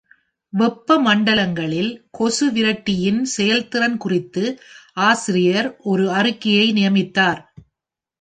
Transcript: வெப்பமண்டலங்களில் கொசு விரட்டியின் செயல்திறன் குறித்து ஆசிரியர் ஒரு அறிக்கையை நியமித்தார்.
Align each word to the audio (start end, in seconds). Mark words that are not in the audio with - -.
வெப்பமண்டலங்களில் 0.53 1.91
கொசு 2.11 2.51
விரட்டியின் 2.51 3.21
செயல்திறன் 3.35 3.97
குறித்து 3.97 4.43
ஆசிரியர் 5.01 5.77
ஒரு 5.83 6.11
அறிக்கையை 6.11 6.67
நியமித்தார். 6.71 7.41